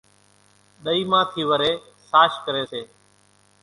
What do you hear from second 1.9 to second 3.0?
ساش ڪريَ سي۔